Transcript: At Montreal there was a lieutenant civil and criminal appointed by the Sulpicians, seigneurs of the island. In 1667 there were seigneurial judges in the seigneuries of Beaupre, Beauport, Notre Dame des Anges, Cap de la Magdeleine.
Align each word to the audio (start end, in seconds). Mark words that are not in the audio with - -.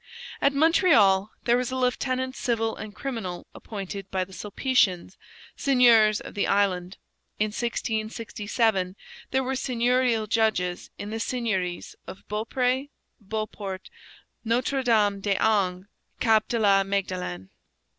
At 0.41 0.53
Montreal 0.55 1.29
there 1.43 1.57
was 1.57 1.69
a 1.69 1.75
lieutenant 1.75 2.35
civil 2.35 2.75
and 2.75 2.95
criminal 2.95 3.45
appointed 3.53 4.09
by 4.09 4.23
the 4.23 4.33
Sulpicians, 4.33 5.15
seigneurs 5.55 6.19
of 6.19 6.33
the 6.33 6.47
island. 6.47 6.97
In 7.37 7.49
1667 7.49 8.95
there 9.29 9.43
were 9.43 9.53
seigneurial 9.55 10.25
judges 10.27 10.89
in 10.97 11.11
the 11.11 11.19
seigneuries 11.19 11.95
of 12.07 12.27
Beaupre, 12.27 12.87
Beauport, 13.19 13.91
Notre 14.43 14.81
Dame 14.81 15.19
des 15.21 15.37
Anges, 15.39 15.85
Cap 16.19 16.47
de 16.47 16.57
la 16.57 16.83
Magdeleine. 16.83 17.51